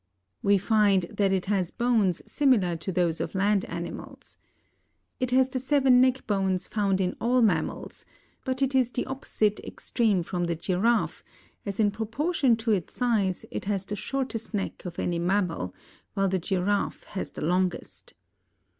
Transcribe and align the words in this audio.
We 0.41 0.57
find 0.57 1.03
that 1.11 1.31
it 1.31 1.45
has 1.45 1.69
bones 1.69 2.23
similar 2.25 2.75
to 2.75 2.91
those 2.91 3.21
of 3.21 3.35
land 3.35 3.65
animals. 3.65 4.35
It 5.19 5.29
has 5.29 5.47
the 5.47 5.59
seven 5.59 6.01
neck 6.01 6.25
bones 6.25 6.67
found 6.67 6.99
in 6.99 7.15
all 7.21 7.43
mammals, 7.43 8.03
but 8.43 8.63
it 8.63 8.73
is 8.73 8.89
the 8.89 9.05
opposite 9.05 9.59
extreme 9.59 10.23
from 10.23 10.45
the 10.45 10.55
giraffe, 10.55 11.23
as 11.67 11.79
in 11.79 11.91
proportion 11.91 12.55
to 12.55 12.71
its 12.71 12.95
size 12.95 13.45
it 13.51 13.65
has 13.65 13.85
the 13.85 13.95
shortest 13.95 14.55
neck 14.55 14.85
of 14.85 14.97
any 14.97 15.19
mammal, 15.19 15.75
while 16.15 16.27
the 16.29 16.39
giraffe 16.39 17.03
has 17.03 17.29
the 17.29 17.45
longest. 17.45 18.15